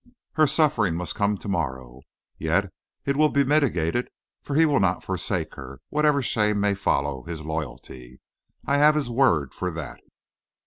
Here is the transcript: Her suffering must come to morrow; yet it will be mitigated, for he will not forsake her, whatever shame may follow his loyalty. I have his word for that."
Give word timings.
Her 0.33 0.47
suffering 0.47 0.95
must 0.95 1.13
come 1.13 1.37
to 1.37 1.47
morrow; 1.47 2.01
yet 2.39 2.73
it 3.05 3.15
will 3.15 3.29
be 3.29 3.43
mitigated, 3.43 4.09
for 4.41 4.55
he 4.55 4.65
will 4.65 4.79
not 4.79 5.03
forsake 5.03 5.53
her, 5.53 5.79
whatever 5.89 6.23
shame 6.23 6.59
may 6.59 6.73
follow 6.73 7.21
his 7.25 7.41
loyalty. 7.43 8.19
I 8.65 8.79
have 8.79 8.95
his 8.95 9.11
word 9.11 9.53
for 9.53 9.69
that." 9.69 9.99